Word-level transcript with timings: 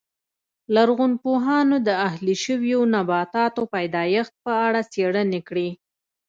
لرغونپوهانو 0.73 1.77
د 1.87 1.89
اهلي 2.07 2.35
شویو 2.43 2.79
نباتاتو 2.95 3.61
پیدایښت 3.73 4.33
په 4.43 4.51
اړه 4.65 4.81
څېړنې 4.93 5.41
کړې 5.47 5.69